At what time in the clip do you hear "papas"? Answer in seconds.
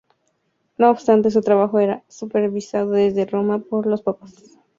4.01-4.43